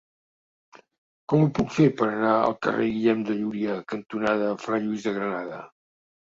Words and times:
Com 1.33 1.43
ho 1.43 1.49
puc 1.59 1.69
fer 1.75 1.85
per 1.99 2.07
anar 2.07 2.33
al 2.39 2.57
carrer 2.69 2.89
Guillem 2.95 3.23
de 3.29 3.37
Llúria 3.43 3.79
cantonada 3.95 4.51
Fra 4.67 4.83
Luis 4.89 5.09
de 5.11 5.17
Granada? 5.23 5.65